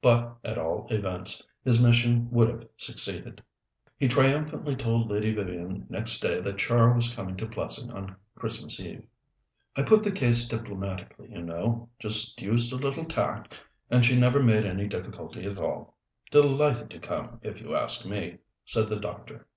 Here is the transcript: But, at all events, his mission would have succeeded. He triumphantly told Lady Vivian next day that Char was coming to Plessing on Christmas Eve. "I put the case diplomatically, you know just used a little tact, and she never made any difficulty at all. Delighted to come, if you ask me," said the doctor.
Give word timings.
But, 0.00 0.36
at 0.44 0.58
all 0.58 0.86
events, 0.92 1.44
his 1.64 1.82
mission 1.84 2.30
would 2.30 2.48
have 2.48 2.68
succeeded. 2.76 3.42
He 3.98 4.06
triumphantly 4.06 4.76
told 4.76 5.10
Lady 5.10 5.34
Vivian 5.34 5.88
next 5.90 6.20
day 6.20 6.38
that 6.38 6.58
Char 6.58 6.92
was 6.94 7.12
coming 7.12 7.36
to 7.38 7.48
Plessing 7.48 7.90
on 7.90 8.14
Christmas 8.36 8.78
Eve. 8.78 9.02
"I 9.74 9.82
put 9.82 10.04
the 10.04 10.12
case 10.12 10.46
diplomatically, 10.46 11.32
you 11.32 11.42
know 11.42 11.88
just 11.98 12.40
used 12.40 12.72
a 12.72 12.76
little 12.76 13.04
tact, 13.04 13.60
and 13.90 14.04
she 14.04 14.16
never 14.16 14.40
made 14.40 14.64
any 14.64 14.86
difficulty 14.86 15.46
at 15.46 15.58
all. 15.58 15.96
Delighted 16.30 16.88
to 16.90 17.00
come, 17.00 17.40
if 17.42 17.60
you 17.60 17.74
ask 17.74 18.06
me," 18.06 18.38
said 18.64 18.88
the 18.88 19.00
doctor. 19.00 19.48